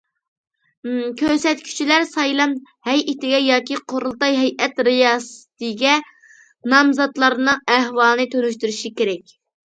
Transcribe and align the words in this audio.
كۆرسەتكۈچىلەر 1.17 2.05
سايلام 2.11 2.53
ھەيئىتىگە 2.87 3.41
ياكى 3.47 3.77
قۇرۇلتاي 3.93 4.37
ھەيئەت 4.43 4.81
رىياسىتىگە 4.87 5.93
نامزاتلارنىڭ 6.73 7.61
ئەھۋالىنى 7.75 8.27
تونۇشتۇرۇشى 8.33 8.93
كېرەك. 9.03 9.37